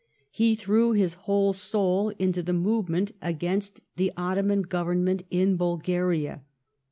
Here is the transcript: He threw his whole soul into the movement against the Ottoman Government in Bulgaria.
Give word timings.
He 0.31 0.55
threw 0.55 0.93
his 0.93 1.13
whole 1.13 1.53
soul 1.53 2.09
into 2.17 2.41
the 2.41 2.53
movement 2.53 3.11
against 3.21 3.81
the 3.97 4.11
Ottoman 4.17 4.63
Government 4.63 5.21
in 5.29 5.57
Bulgaria. 5.57 6.41